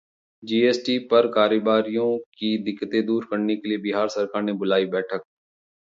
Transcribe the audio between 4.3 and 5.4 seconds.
ने बुलाई बैठक